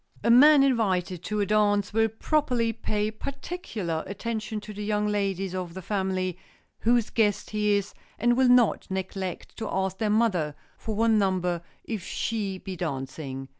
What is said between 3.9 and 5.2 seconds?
attention to the young